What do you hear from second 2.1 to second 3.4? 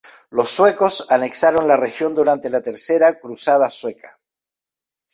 durante La tercera